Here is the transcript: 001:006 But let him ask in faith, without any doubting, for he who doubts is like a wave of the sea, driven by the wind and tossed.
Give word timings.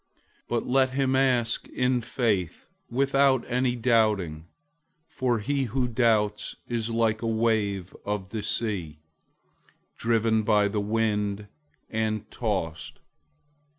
001:006 0.49 0.49
But 0.49 0.65
let 0.65 0.89
him 0.93 1.15
ask 1.15 1.67
in 1.67 2.01
faith, 2.01 2.67
without 2.89 3.45
any 3.47 3.75
doubting, 3.75 4.47
for 5.07 5.37
he 5.37 5.65
who 5.65 5.87
doubts 5.87 6.55
is 6.67 6.89
like 6.89 7.21
a 7.21 7.27
wave 7.27 7.95
of 8.03 8.29
the 8.29 8.41
sea, 8.41 8.97
driven 9.95 10.41
by 10.41 10.67
the 10.69 10.81
wind 10.81 11.49
and 11.87 12.27
tossed. 12.31 12.99